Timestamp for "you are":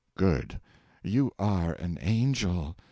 1.03-1.73